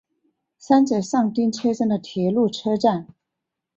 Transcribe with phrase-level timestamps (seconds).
[0.57, 3.07] 三泽上町车站的铁路车站。